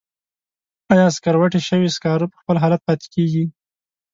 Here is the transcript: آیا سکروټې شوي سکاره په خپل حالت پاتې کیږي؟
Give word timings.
آیا 0.93 1.07
سکروټې 1.15 1.61
شوي 1.69 1.89
سکاره 1.95 2.25
په 2.33 2.37
خپل 2.41 2.55
حالت 2.63 2.81
پاتې 2.87 3.07
کیږي؟ 3.13 3.45